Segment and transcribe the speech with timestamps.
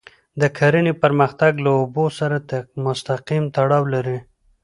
[0.41, 2.35] د کرهڼې پرمختګ له اوبو سره
[2.85, 4.17] مستقیم تړاو لري.